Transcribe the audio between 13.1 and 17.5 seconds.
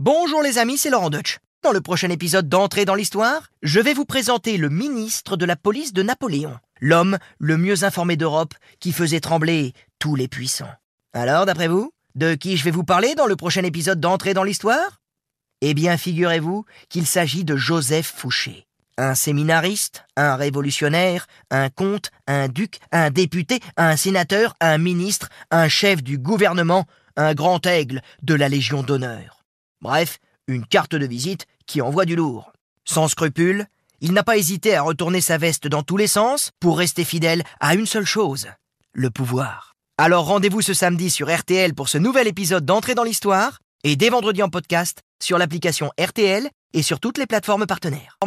dans le prochain épisode d'Entrée dans l'Histoire? Eh bien, figurez-vous qu'il s'agit